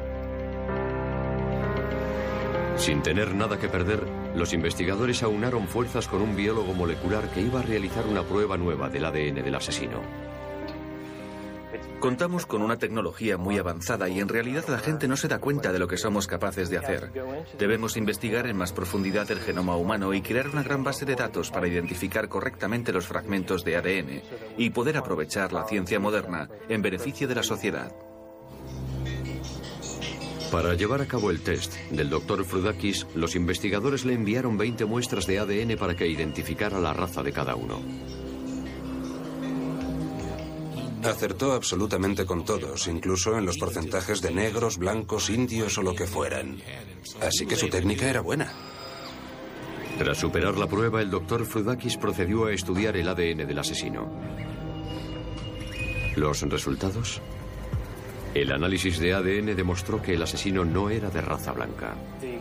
Sin 2.76 3.02
tener 3.02 3.34
nada 3.34 3.58
que 3.58 3.68
perder, 3.68 4.02
los 4.34 4.52
investigadores 4.52 5.22
aunaron 5.22 5.68
fuerzas 5.68 6.08
con 6.08 6.20
un 6.20 6.36
biólogo 6.36 6.74
molecular 6.74 7.30
que 7.30 7.40
iba 7.40 7.60
a 7.60 7.62
realizar 7.62 8.04
una 8.06 8.22
prueba 8.22 8.58
nueva 8.58 8.90
del 8.90 9.06
ADN 9.06 9.42
del 9.42 9.54
asesino. 9.54 10.00
Contamos 12.00 12.46
con 12.46 12.62
una 12.62 12.78
tecnología 12.78 13.36
muy 13.36 13.58
avanzada 13.58 14.08
y 14.08 14.20
en 14.20 14.28
realidad 14.28 14.64
la 14.68 14.78
gente 14.78 15.08
no 15.08 15.16
se 15.16 15.28
da 15.28 15.38
cuenta 15.38 15.72
de 15.72 15.78
lo 15.78 15.88
que 15.88 15.96
somos 15.96 16.26
capaces 16.26 16.68
de 16.70 16.78
hacer. 16.78 17.12
Debemos 17.58 17.96
investigar 17.96 18.46
en 18.46 18.56
más 18.56 18.72
profundidad 18.72 19.30
el 19.30 19.40
genoma 19.40 19.76
humano 19.76 20.14
y 20.14 20.22
crear 20.22 20.48
una 20.48 20.62
gran 20.62 20.84
base 20.84 21.04
de 21.04 21.16
datos 21.16 21.50
para 21.50 21.68
identificar 21.68 22.28
correctamente 22.28 22.92
los 22.92 23.06
fragmentos 23.06 23.64
de 23.64 23.76
ADN 23.76 24.22
y 24.56 24.70
poder 24.70 24.96
aprovechar 24.96 25.52
la 25.52 25.66
ciencia 25.66 25.98
moderna 25.98 26.48
en 26.68 26.82
beneficio 26.82 27.26
de 27.28 27.34
la 27.34 27.42
sociedad. 27.42 27.92
Para 30.50 30.74
llevar 30.74 31.02
a 31.02 31.06
cabo 31.06 31.30
el 31.30 31.40
test 31.40 31.74
del 31.90 32.08
Dr. 32.08 32.44
Frudakis, 32.44 33.06
los 33.14 33.34
investigadores 33.34 34.04
le 34.04 34.14
enviaron 34.14 34.56
20 34.56 34.84
muestras 34.84 35.26
de 35.26 35.40
ADN 35.40 35.76
para 35.76 35.96
que 35.96 36.06
identificara 36.06 36.78
la 36.78 36.92
raza 36.92 37.22
de 37.22 37.32
cada 37.32 37.56
uno. 37.56 37.80
Acertó 41.06 41.52
absolutamente 41.52 42.26
con 42.26 42.44
todos, 42.44 42.88
incluso 42.88 43.38
en 43.38 43.46
los 43.46 43.58
porcentajes 43.58 44.20
de 44.20 44.32
negros, 44.32 44.76
blancos, 44.78 45.30
indios 45.30 45.78
o 45.78 45.82
lo 45.82 45.94
que 45.94 46.06
fueran. 46.06 46.60
Así 47.20 47.46
que 47.46 47.56
su 47.56 47.68
técnica 47.68 48.08
era 48.10 48.20
buena. 48.20 48.52
Tras 49.98 50.18
superar 50.18 50.58
la 50.58 50.66
prueba, 50.66 51.00
el 51.00 51.10
doctor 51.10 51.46
Frudakis 51.46 51.96
procedió 51.96 52.46
a 52.46 52.52
estudiar 52.52 52.96
el 52.96 53.08
ADN 53.08 53.46
del 53.46 53.58
asesino. 53.58 54.10
¿Los 56.16 56.42
resultados? 56.42 57.22
El 58.34 58.52
análisis 58.52 58.98
de 58.98 59.14
ADN 59.14 59.56
demostró 59.56 60.02
que 60.02 60.14
el 60.14 60.22
asesino 60.22 60.64
no 60.64 60.90
era 60.90 61.10
de 61.10 61.20
raza 61.20 61.52
blanca. 61.52 61.94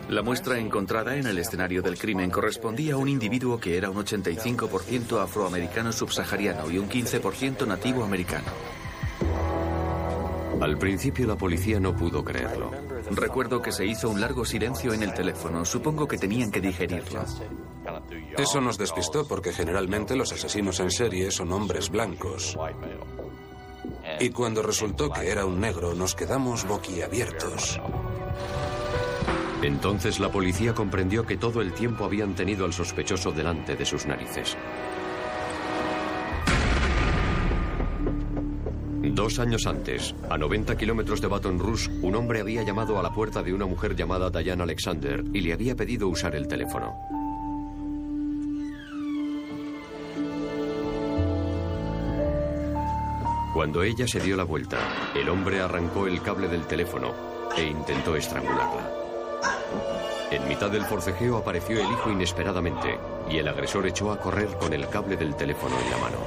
La 0.08 0.22
muestra 0.22 0.58
encontrada 0.58 1.16
en 1.16 1.26
el 1.26 1.38
escenario 1.38 1.82
del 1.82 1.98
crimen 1.98 2.30
correspondía 2.30 2.94
a 2.94 2.98
un 2.98 3.08
individuo 3.08 3.58
que 3.58 3.76
era 3.76 3.90
un 3.90 3.96
85% 3.96 5.22
afroamericano 5.22 5.92
subsahariano 5.92 6.70
y 6.70 6.78
un 6.78 6.88
15% 6.88 7.66
nativo 7.66 8.04
americano. 8.04 8.52
Al 10.60 10.78
principio 10.78 11.26
la 11.26 11.36
policía 11.36 11.78
no 11.78 11.94
pudo 11.94 12.24
creerlo. 12.24 12.70
Recuerdo 13.10 13.60
que 13.60 13.72
se 13.72 13.84
hizo 13.84 14.08
un 14.08 14.20
largo 14.20 14.44
silencio 14.44 14.92
en 14.94 15.02
el 15.02 15.12
teléfono. 15.12 15.64
Supongo 15.64 16.08
que 16.08 16.16
tenían 16.16 16.50
que 16.50 16.60
digerirlo. 16.60 17.24
Eso 18.36 18.60
nos 18.60 18.78
despistó 18.78 19.26
porque 19.28 19.52
generalmente 19.52 20.16
los 20.16 20.32
asesinos 20.32 20.80
en 20.80 20.90
serie 20.90 21.30
son 21.30 21.52
hombres 21.52 21.90
blancos. 21.90 22.56
Y 24.20 24.30
cuando 24.30 24.62
resultó 24.62 25.10
que 25.10 25.28
era 25.30 25.44
un 25.44 25.60
negro, 25.60 25.94
nos 25.94 26.14
quedamos 26.14 26.66
boquiabiertos. 26.66 27.80
Entonces 29.62 30.20
la 30.20 30.30
policía 30.30 30.74
comprendió 30.74 31.24
que 31.24 31.36
todo 31.36 31.60
el 31.60 31.72
tiempo 31.72 32.04
habían 32.04 32.34
tenido 32.34 32.64
al 32.64 32.72
sospechoso 32.72 33.32
delante 33.32 33.74
de 33.74 33.84
sus 33.84 34.06
narices. 34.06 34.56
Dos 39.02 39.38
años 39.38 39.66
antes, 39.66 40.14
a 40.28 40.36
90 40.36 40.76
kilómetros 40.76 41.20
de 41.20 41.28
Baton 41.28 41.58
Rouge, 41.58 41.90
un 42.02 42.16
hombre 42.16 42.40
había 42.40 42.62
llamado 42.64 42.98
a 42.98 43.02
la 43.02 43.12
puerta 43.12 43.42
de 43.42 43.54
una 43.54 43.64
mujer 43.64 43.96
llamada 43.96 44.30
Diane 44.30 44.62
Alexander 44.62 45.24
y 45.32 45.40
le 45.40 45.52
había 45.52 45.74
pedido 45.74 46.08
usar 46.08 46.34
el 46.34 46.46
teléfono. 46.46 47.15
Cuando 53.56 53.82
ella 53.82 54.06
se 54.06 54.20
dio 54.20 54.36
la 54.36 54.44
vuelta, 54.44 54.76
el 55.14 55.30
hombre 55.30 55.62
arrancó 55.62 56.06
el 56.06 56.20
cable 56.20 56.46
del 56.46 56.66
teléfono 56.66 57.14
e 57.56 57.64
intentó 57.64 58.14
estrangularla. 58.14 58.92
En 60.30 60.46
mitad 60.46 60.70
del 60.70 60.84
forcejeo 60.84 61.38
apareció 61.38 61.80
el 61.80 61.90
hijo 61.90 62.10
inesperadamente 62.10 62.98
y 63.30 63.38
el 63.38 63.48
agresor 63.48 63.86
echó 63.86 64.12
a 64.12 64.20
correr 64.20 64.48
con 64.58 64.74
el 64.74 64.86
cable 64.90 65.16
del 65.16 65.34
teléfono 65.36 65.74
en 65.82 65.90
la 65.90 65.96
mano. 65.96 66.18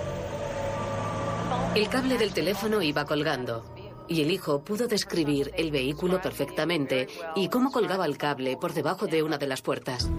El 1.75 1.87
cable 1.87 2.17
del 2.17 2.33
teléfono 2.33 2.81
iba 2.81 3.05
colgando 3.05 3.63
y 4.07 4.23
el 4.23 4.31
hijo 4.31 4.63
pudo 4.63 4.87
describir 4.87 5.51
el 5.55 5.69
vehículo 5.69 6.19
perfectamente 6.19 7.07
y 7.35 7.47
cómo 7.49 7.71
colgaba 7.71 8.07
el 8.07 8.17
cable 8.17 8.57
por 8.57 8.73
debajo 8.73 9.05
de 9.05 9.21
una 9.21 9.37
de 9.37 9.45
las 9.45 9.61
puertas. 9.61 10.09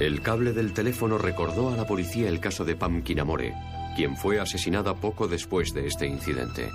El 0.00 0.22
cable 0.22 0.54
del 0.54 0.72
teléfono 0.72 1.18
recordó 1.18 1.68
a 1.68 1.76
la 1.76 1.86
policía 1.86 2.30
el 2.30 2.40
caso 2.40 2.64
de 2.64 2.74
Pam 2.74 3.02
Kinamore, 3.02 3.54
quien 3.94 4.16
fue 4.16 4.40
asesinada 4.40 4.94
poco 4.94 5.28
después 5.28 5.72
de 5.72 5.86
este 5.86 6.06
incidente. 6.06 6.70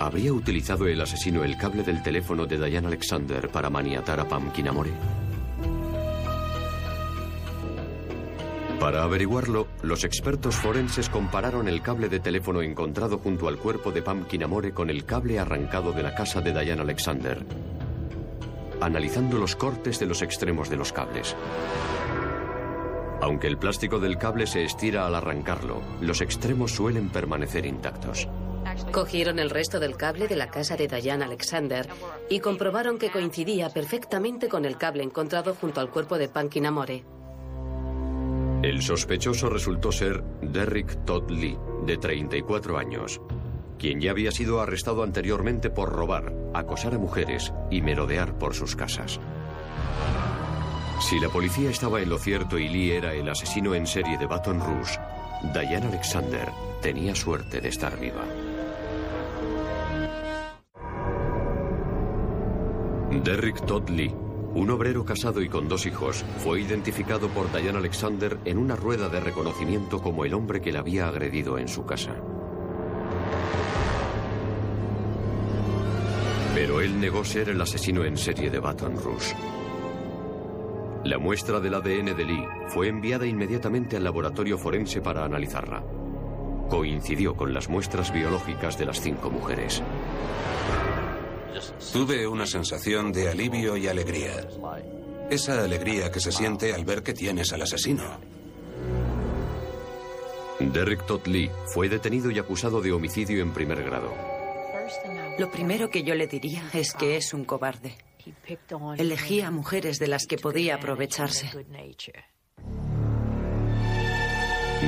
¿Habría 0.00 0.32
utilizado 0.32 0.86
el 0.86 1.00
asesino 1.00 1.42
el 1.42 1.56
cable 1.56 1.82
del 1.82 2.02
teléfono 2.02 2.46
de 2.46 2.56
Diane 2.56 2.86
Alexander 2.86 3.48
para 3.48 3.68
maniatar 3.68 4.20
a 4.20 4.28
Pam 4.28 4.52
Kinamore? 4.52 4.92
Para 8.78 9.02
averiguarlo, 9.02 9.66
los 9.82 10.04
expertos 10.04 10.54
forenses 10.54 11.08
compararon 11.08 11.66
el 11.66 11.82
cable 11.82 12.08
de 12.08 12.20
teléfono 12.20 12.62
encontrado 12.62 13.18
junto 13.18 13.48
al 13.48 13.58
cuerpo 13.58 13.90
de 13.90 14.02
Pumpkin 14.02 14.44
Amore 14.44 14.72
con 14.72 14.88
el 14.88 15.04
cable 15.04 15.40
arrancado 15.40 15.92
de 15.92 16.04
la 16.04 16.14
casa 16.14 16.40
de 16.40 16.52
Diane 16.52 16.82
Alexander, 16.82 17.44
analizando 18.80 19.36
los 19.36 19.56
cortes 19.56 19.98
de 19.98 20.06
los 20.06 20.22
extremos 20.22 20.70
de 20.70 20.76
los 20.76 20.92
cables. 20.92 21.34
Aunque 23.20 23.48
el 23.48 23.58
plástico 23.58 23.98
del 23.98 24.16
cable 24.16 24.46
se 24.46 24.62
estira 24.64 25.06
al 25.06 25.14
arrancarlo, 25.14 25.82
los 26.00 26.20
extremos 26.20 26.72
suelen 26.72 27.08
permanecer 27.08 27.66
intactos. 27.66 28.28
Cogieron 28.92 29.38
el 29.38 29.50
resto 29.50 29.80
del 29.80 29.96
cable 29.96 30.28
de 30.28 30.36
la 30.36 30.48
casa 30.48 30.76
de 30.76 30.86
Diane 30.86 31.24
Alexander 31.24 31.88
y 32.28 32.40
comprobaron 32.40 32.98
que 32.98 33.10
coincidía 33.10 33.70
perfectamente 33.70 34.48
con 34.48 34.64
el 34.64 34.76
cable 34.76 35.02
encontrado 35.02 35.54
junto 35.54 35.80
al 35.80 35.90
cuerpo 35.90 36.16
de 36.16 36.28
Pumpkin 36.28 36.66
Amore. 36.66 37.04
El 38.62 38.82
sospechoso 38.82 39.48
resultó 39.48 39.92
ser 39.92 40.22
Derrick 40.42 41.04
Todd 41.04 41.30
Lee, 41.30 41.56
de 41.86 41.96
34 41.96 42.78
años, 42.78 43.20
quien 43.78 44.00
ya 44.00 44.10
había 44.10 44.32
sido 44.32 44.60
arrestado 44.60 45.02
anteriormente 45.02 45.70
por 45.70 45.90
robar, 45.90 46.32
acosar 46.54 46.94
a 46.94 46.98
mujeres 46.98 47.52
y 47.70 47.82
merodear 47.82 48.36
por 48.36 48.54
sus 48.54 48.74
casas. 48.74 49.20
Si 51.00 51.18
la 51.20 51.28
policía 51.28 51.70
estaba 51.70 52.00
en 52.00 52.08
lo 52.08 52.18
cierto 52.18 52.58
y 52.58 52.68
Lee 52.68 52.92
era 52.92 53.14
el 53.14 53.28
asesino 53.28 53.74
en 53.74 53.86
serie 53.86 54.18
de 54.18 54.26
Baton 54.26 54.60
Rouge, 54.60 54.98
Diane 55.54 55.86
Alexander 55.86 56.48
tenía 56.82 57.14
suerte 57.14 57.60
de 57.60 57.68
estar 57.68 57.98
viva. 57.98 58.24
Derrick 63.22 63.64
Todd 63.64 63.88
Lee 63.88 64.14
un 64.54 64.70
obrero 64.70 65.04
casado 65.04 65.42
y 65.42 65.48
con 65.48 65.68
dos 65.68 65.84
hijos 65.86 66.24
fue 66.38 66.62
identificado 66.62 67.28
por 67.28 67.52
Diane 67.52 67.78
Alexander 67.78 68.38
en 68.44 68.56
una 68.56 68.76
rueda 68.76 69.08
de 69.08 69.20
reconocimiento 69.20 70.00
como 70.00 70.24
el 70.24 70.32
hombre 70.32 70.60
que 70.60 70.72
la 70.72 70.80
había 70.80 71.06
agredido 71.06 71.58
en 71.58 71.68
su 71.68 71.84
casa. 71.84 72.14
Pero 76.54 76.80
él 76.80 76.98
negó 76.98 77.24
ser 77.24 77.50
el 77.50 77.60
asesino 77.60 78.04
en 78.04 78.16
serie 78.16 78.50
de 78.50 78.58
Baton 78.58 78.96
Rouge. 78.96 79.36
La 81.04 81.18
muestra 81.18 81.60
del 81.60 81.74
ADN 81.74 82.16
de 82.16 82.24
Lee 82.24 82.44
fue 82.68 82.88
enviada 82.88 83.24
inmediatamente 83.24 83.96
al 83.96 84.04
laboratorio 84.04 84.58
forense 84.58 85.00
para 85.00 85.24
analizarla. 85.24 85.82
Coincidió 86.68 87.34
con 87.34 87.54
las 87.54 87.68
muestras 87.68 88.12
biológicas 88.12 88.76
de 88.76 88.86
las 88.86 89.00
cinco 89.00 89.30
mujeres. 89.30 89.82
Tuve 91.92 92.26
una 92.26 92.46
sensación 92.46 93.12
de 93.12 93.28
alivio 93.28 93.76
y 93.76 93.88
alegría. 93.88 94.48
Esa 95.30 95.62
alegría 95.62 96.10
que 96.10 96.20
se 96.20 96.32
siente 96.32 96.74
al 96.74 96.84
ver 96.84 97.02
que 97.02 97.14
tienes 97.14 97.52
al 97.52 97.62
asesino. 97.62 98.02
Derrick 100.60 101.06
Todd 101.06 101.26
Lee 101.26 101.50
fue 101.66 101.88
detenido 101.88 102.30
y 102.30 102.38
acusado 102.38 102.80
de 102.80 102.92
homicidio 102.92 103.42
en 103.42 103.52
primer 103.52 103.82
grado. 103.84 104.12
Lo 105.38 105.50
primero 105.50 105.88
que 105.88 106.02
yo 106.02 106.14
le 106.14 106.26
diría 106.26 106.68
es 106.72 106.92
que 106.92 107.16
es 107.16 107.32
un 107.32 107.44
cobarde. 107.44 107.94
Elegía 108.96 109.50
mujeres 109.50 109.98
de 109.98 110.08
las 110.08 110.26
que 110.26 110.38
podía 110.38 110.76
aprovecharse. 110.76 111.50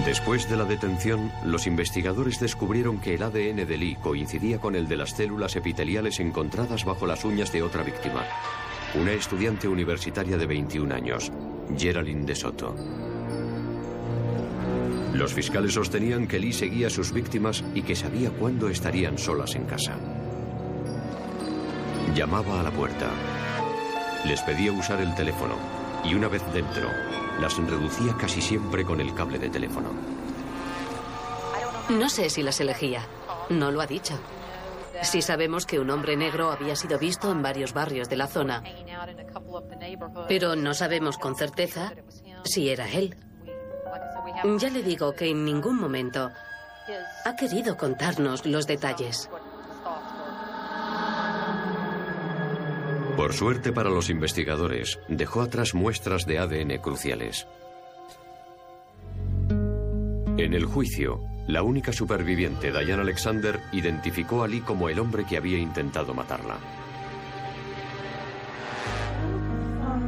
Después 0.05 0.49
de 0.49 0.57
la 0.57 0.65
detención, 0.65 1.33
los 1.45 1.67
investigadores 1.67 2.39
descubrieron 2.39 3.01
que 3.01 3.15
el 3.15 3.23
ADN 3.23 3.67
de 3.67 3.77
Lee 3.77 3.97
coincidía 4.01 4.59
con 4.59 4.77
el 4.77 4.89
de 4.89 4.97
las 4.97 5.11
células 5.11 5.57
epiteliales 5.57 6.21
encontradas 6.21 6.85
bajo 6.85 7.07
las 7.07 7.25
uñas 7.25 7.53
de 7.53 7.63
otra 7.63 7.83
víctima, 7.83 8.25
una 8.95 9.13
estudiante 9.13 9.67
universitaria 9.67 10.37
de 10.37 10.47
21 10.47 10.95
años, 10.95 11.33
Geraldine 11.77 12.25
de 12.25 12.35
Soto. 12.37 12.75
Los 15.13 15.35
fiscales 15.35 15.75
sostenían 15.75 16.29
que 16.29 16.39
Lee 16.39 16.53
seguía 16.53 16.87
a 16.87 16.91
sus 16.91 17.13
víctimas 17.13 17.65
y 17.75 17.83
que 17.83 17.97
sabía 17.97 18.31
cuándo 18.31 18.69
estarían 18.69 19.19
solas 19.19 19.57
en 19.57 19.65
casa. 19.65 20.20
Llamaba 22.14 22.61
a 22.61 22.62
la 22.62 22.71
puerta. 22.71 23.09
Les 24.25 24.40
pedía 24.43 24.73
usar 24.73 25.00
el 25.00 25.14
teléfono 25.14 25.57
y 26.05 26.14
una 26.14 26.29
vez 26.29 26.43
dentro, 26.52 26.88
las 27.40 27.57
reducía 27.57 28.17
casi 28.19 28.40
siempre 28.43 28.85
con 28.85 29.00
el 29.00 29.14
cable 29.14 29.38
de 29.38 29.49
teléfono. 29.49 29.90
No 31.88 32.09
sé 32.09 32.31
si 32.31 32.43
las 32.43 32.61
elegía. 32.61 33.02
No 33.49 33.70
lo 33.70 33.81
ha 33.81 33.87
dicho. 33.87 34.18
Sí 35.03 35.23
sabemos 35.23 35.66
que 35.66 35.79
un 35.79 35.90
hombre 35.90 36.16
negro 36.16 36.51
había 36.51 36.77
sido 36.77 36.99
visto 36.99 37.31
en 37.31 37.42
varios 37.42 37.73
barrios 37.73 38.09
de 38.09 38.16
la 38.16 38.27
zona, 38.27 38.62
pero 40.29 40.57
no 40.57 40.75
sabemos 40.75 41.16
con 41.16 41.37
certeza 41.37 41.92
si 42.44 42.68
era 42.68 42.88
él. 42.88 43.16
Ya 44.59 44.68
le 44.68 44.83
digo 44.83 45.14
que 45.14 45.31
en 45.31 45.44
ningún 45.44 45.81
momento 45.81 46.31
ha 47.25 47.37
querido 47.37 47.77
contarnos 47.77 48.46
los 48.46 48.66
detalles. 48.66 49.29
Por 53.20 53.35
suerte 53.35 53.70
para 53.70 53.90
los 53.90 54.09
investigadores, 54.09 54.98
dejó 55.09 55.42
atrás 55.42 55.74
muestras 55.74 56.24
de 56.24 56.38
ADN 56.38 56.78
cruciales. 56.78 57.46
En 60.38 60.54
el 60.54 60.64
juicio, 60.64 61.20
la 61.46 61.62
única 61.62 61.92
superviviente, 61.92 62.72
Diane 62.72 63.02
Alexander, 63.02 63.61
identificó 63.72 64.42
a 64.42 64.48
Lee 64.48 64.62
como 64.62 64.88
el 64.88 64.98
hombre 64.98 65.26
que 65.28 65.37
había 65.37 65.59
intentado 65.59 66.14
matarla. 66.14 66.56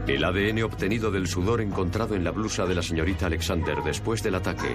El 0.07 0.25
ADN 0.25 0.63
obtenido 0.63 1.11
del 1.11 1.27
sudor 1.27 1.61
encontrado 1.61 2.15
en 2.15 2.25
la 2.25 2.31
blusa 2.31 2.65
de 2.65 2.77
la 2.77 2.83
señorita 2.83 3.27
Alexander 3.27 3.77
después 3.85 4.23
del 4.23 4.37
ataque 4.37 4.75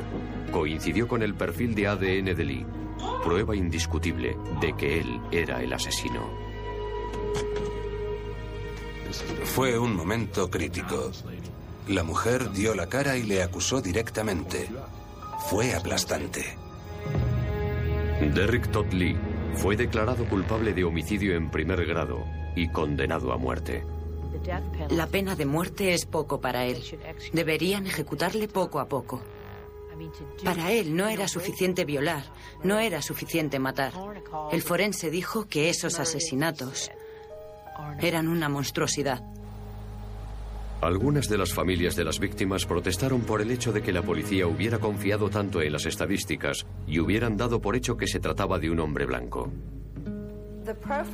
coincidió 0.51 1.07
con 1.07 1.23
el 1.23 1.33
perfil 1.33 1.73
de 1.73 1.87
ADN 1.87 2.35
de 2.35 2.45
Lee, 2.45 2.65
prueba 3.23 3.55
indiscutible 3.55 4.37
de 4.61 4.75
que 4.77 4.99
él 4.99 5.21
era 5.31 5.63
el 5.63 5.73
asesino. 5.73 6.46
Fue 9.43 9.77
un 9.77 9.95
momento 9.95 10.49
crítico. 10.49 11.11
La 11.87 12.03
mujer 12.03 12.51
dio 12.51 12.75
la 12.75 12.87
cara 12.87 13.17
y 13.17 13.23
le 13.23 13.41
acusó 13.41 13.81
directamente. 13.81 14.69
Fue 15.49 15.73
aplastante. 15.73 16.57
Derrick 18.33 18.71
Todd 18.71 18.91
Lee 18.91 19.15
fue 19.53 19.75
declarado 19.75 20.27
culpable 20.27 20.73
de 20.73 20.83
homicidio 20.83 21.35
en 21.35 21.49
primer 21.49 21.85
grado 21.85 22.25
y 22.55 22.67
condenado 22.69 23.31
a 23.31 23.37
muerte. 23.37 23.83
La 24.89 25.07
pena 25.07 25.35
de 25.35 25.45
muerte 25.45 25.93
es 25.93 26.05
poco 26.05 26.39
para 26.39 26.65
él. 26.65 26.83
Deberían 27.33 27.87
ejecutarle 27.87 28.47
poco 28.47 28.79
a 28.79 28.87
poco. 28.87 29.21
Para 30.43 30.71
él 30.71 30.95
no 30.95 31.07
era 31.07 31.27
suficiente 31.27 31.85
violar, 31.85 32.23
no 32.63 32.79
era 32.79 33.01
suficiente 33.01 33.59
matar. 33.59 33.93
El 34.51 34.61
forense 34.61 35.09
dijo 35.09 35.47
que 35.47 35.69
esos 35.69 35.99
asesinatos 35.99 36.91
eran 38.01 38.27
una 38.27 38.49
monstruosidad. 38.49 39.21
Algunas 40.81 41.27
de 41.27 41.39
las 41.39 41.53
familias 41.53 41.95
de 41.95 42.03
las 42.03 42.19
víctimas 42.19 42.65
protestaron 42.65 43.21
por 43.21 43.41
el 43.41 43.49
hecho 43.49 43.71
de 43.71 43.81
que 43.81 43.91
la 43.91 44.03
policía 44.03 44.45
hubiera 44.45 44.77
confiado 44.77 45.29
tanto 45.29 45.61
en 45.61 45.73
las 45.73 45.87
estadísticas 45.87 46.67
y 46.85 46.99
hubieran 46.99 47.35
dado 47.35 47.59
por 47.59 47.75
hecho 47.75 47.97
que 47.97 48.07
se 48.07 48.19
trataba 48.19 48.59
de 48.59 48.69
un 48.69 48.79
hombre 48.79 49.05
blanco. 49.05 49.51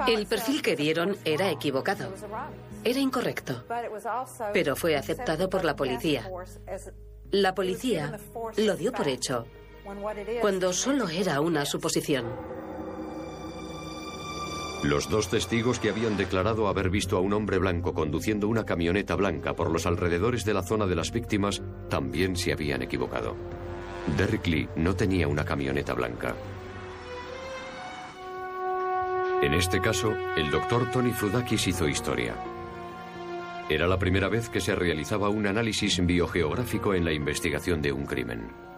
El 0.07 0.25
perfil 0.25 0.61
que 0.61 0.75
dieron 0.75 1.15
era 1.23 1.49
equivocado. 1.49 2.13
Era 2.83 2.99
incorrecto. 2.99 3.63
Pero 4.51 4.75
fue 4.75 4.97
aceptado 4.97 5.49
por 5.49 5.63
la 5.63 5.75
policía. 5.75 6.29
La 7.31 7.55
policía 7.55 8.19
lo 8.57 8.75
dio 8.75 8.91
por 8.91 9.07
hecho, 9.07 9.45
cuando 10.41 10.73
solo 10.73 11.07
era 11.07 11.39
una 11.39 11.65
suposición. 11.65 12.25
Los 14.83 15.09
dos 15.09 15.29
testigos 15.29 15.79
que 15.79 15.89
habían 15.89 16.17
declarado 16.17 16.67
haber 16.67 16.89
visto 16.89 17.15
a 17.15 17.21
un 17.21 17.31
hombre 17.31 17.57
blanco 17.57 17.93
conduciendo 17.93 18.49
una 18.49 18.65
camioneta 18.65 19.15
blanca 19.15 19.53
por 19.53 19.71
los 19.71 19.85
alrededores 19.85 20.43
de 20.43 20.53
la 20.53 20.61
zona 20.61 20.85
de 20.85 20.95
las 20.95 21.13
víctimas 21.13 21.63
también 21.89 22.35
se 22.35 22.51
habían 22.51 22.81
equivocado. 22.81 23.37
Derrick 24.17 24.45
Lee 24.45 24.69
no 24.75 24.93
tenía 24.93 25.29
una 25.29 25.45
camioneta 25.45 25.93
blanca. 25.93 26.35
En 29.41 29.53
este 29.53 29.79
caso, 29.79 30.11
el 30.35 30.51
doctor 30.51 30.91
Tony 30.91 31.11
Frudakis 31.11 31.67
hizo 31.67 31.87
historia. 31.87 32.35
Era 33.69 33.87
la 33.87 33.97
primera 33.97 34.27
vez 34.27 34.49
que 34.49 34.59
se 34.59 34.75
realizaba 34.75 35.29
un 35.29 35.47
análisis 35.47 36.05
biogeográfico 36.05 36.93
en 36.93 37.05
la 37.05 37.13
investigación 37.13 37.81
de 37.81 37.93
un 37.93 38.05
crimen. 38.05 38.72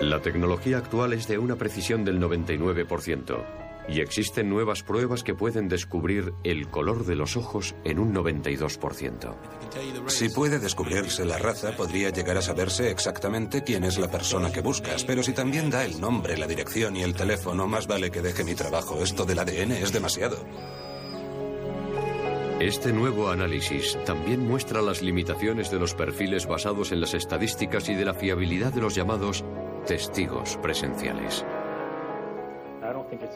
La 0.00 0.22
tecnología 0.22 0.78
actual 0.78 1.12
es 1.12 1.28
de 1.28 1.36
una 1.36 1.56
precisión 1.56 2.04
del 2.06 2.18
99% 2.18 3.44
y 3.86 4.00
existen 4.00 4.48
nuevas 4.48 4.82
pruebas 4.82 5.22
que 5.22 5.34
pueden 5.34 5.68
descubrir 5.68 6.32
el 6.42 6.68
color 6.68 7.04
de 7.04 7.16
los 7.16 7.36
ojos 7.36 7.74
en 7.84 7.98
un 7.98 8.14
92%. 8.14 9.34
Si 10.06 10.30
puede 10.30 10.58
descubrirse 10.58 11.26
la 11.26 11.36
raza, 11.36 11.76
podría 11.76 12.08
llegar 12.08 12.38
a 12.38 12.42
saberse 12.42 12.90
exactamente 12.90 13.62
quién 13.62 13.84
es 13.84 13.98
la 13.98 14.10
persona 14.10 14.50
que 14.50 14.62
buscas, 14.62 15.04
pero 15.04 15.22
si 15.22 15.34
también 15.34 15.68
da 15.68 15.84
el 15.84 16.00
nombre, 16.00 16.38
la 16.38 16.46
dirección 16.46 16.96
y 16.96 17.02
el 17.02 17.14
teléfono, 17.14 17.66
más 17.66 17.86
vale 17.86 18.10
que 18.10 18.22
deje 18.22 18.42
mi 18.42 18.54
trabajo. 18.54 19.02
Esto 19.02 19.26
del 19.26 19.38
ADN 19.38 19.72
es 19.72 19.92
demasiado. 19.92 20.46
Este 22.60 22.92
nuevo 22.92 23.28
análisis 23.28 23.98
también 24.04 24.46
muestra 24.46 24.82
las 24.82 25.02
limitaciones 25.02 25.70
de 25.70 25.78
los 25.78 25.94
perfiles 25.94 26.46
basados 26.46 26.92
en 26.92 27.00
las 27.00 27.14
estadísticas 27.14 27.88
y 27.88 27.94
de 27.94 28.04
la 28.04 28.14
fiabilidad 28.14 28.72
de 28.72 28.82
los 28.82 28.94
llamados 28.94 29.44
testigos 29.86 30.56
presenciales. 30.58 31.44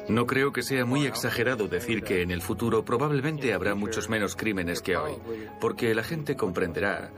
No 0.08 0.26
creo 0.26 0.52
que 0.52 0.62
sea 0.62 0.84
muy 0.84 1.06
exagerado 1.06 1.68
decir 1.68 2.02
que 2.02 2.22
en 2.22 2.30
el 2.30 2.42
futuro 2.42 2.84
probablemente 2.84 3.52
habrá 3.52 3.74
muchos 3.74 4.08
menos 4.08 4.36
crímenes 4.36 4.82
que 4.82 4.96
hoy, 4.96 5.14
porque 5.60 5.94
la 5.94 6.02
gente 6.02 6.36
comprenderá 6.36 7.10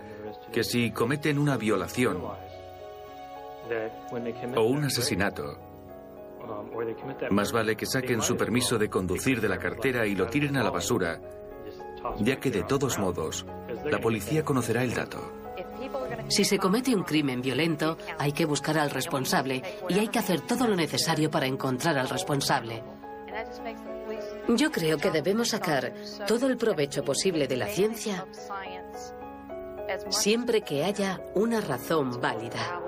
que 0.52 0.64
si 0.64 0.90
cometen 0.90 1.38
una 1.38 1.56
violación 1.56 2.18
o 4.54 4.62
un 4.62 4.84
asesinato, 4.84 5.58
más 7.30 7.52
vale 7.52 7.76
que 7.76 7.86
saquen 7.86 8.22
su 8.22 8.36
permiso 8.36 8.78
de 8.78 8.88
conducir 8.88 9.40
de 9.40 9.48
la 9.48 9.58
cartera 9.58 10.06
y 10.06 10.14
lo 10.14 10.26
tiren 10.26 10.56
a 10.56 10.62
la 10.62 10.70
basura, 10.70 11.20
ya 12.20 12.36
que 12.36 12.50
de 12.50 12.62
todos 12.62 12.98
modos, 12.98 13.46
la 13.84 14.00
policía 14.00 14.44
conocerá 14.44 14.84
el 14.84 14.94
dato. 14.94 15.45
Si 16.28 16.44
se 16.44 16.58
comete 16.58 16.94
un 16.94 17.04
crimen 17.04 17.40
violento, 17.40 17.98
hay 18.18 18.32
que 18.32 18.44
buscar 18.44 18.78
al 18.78 18.90
responsable 18.90 19.62
y 19.88 19.98
hay 19.98 20.08
que 20.08 20.18
hacer 20.18 20.40
todo 20.40 20.66
lo 20.66 20.76
necesario 20.76 21.30
para 21.30 21.46
encontrar 21.46 21.98
al 21.98 22.08
responsable. 22.08 22.82
Yo 24.48 24.70
creo 24.70 24.98
que 24.98 25.10
debemos 25.10 25.48
sacar 25.48 25.92
todo 26.26 26.46
el 26.46 26.56
provecho 26.56 27.04
posible 27.04 27.46
de 27.46 27.56
la 27.56 27.66
ciencia 27.66 28.26
siempre 30.10 30.62
que 30.62 30.84
haya 30.84 31.20
una 31.34 31.60
razón 31.60 32.20
válida. 32.20 32.80